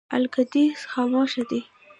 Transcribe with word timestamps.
القدس 0.17 0.79
خاموشه 0.91 1.41
دی. 1.49 1.59